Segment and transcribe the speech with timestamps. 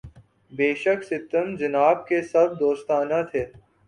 [0.51, 3.45] بے شک ستم جناب کے سب دوستانہ تھے